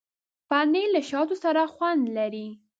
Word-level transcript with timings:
پنېر 0.49 0.87
له 0.95 1.01
شاتو 1.09 1.35
سره 1.43 1.61
خوند 1.73 2.03
لري. 2.17 2.47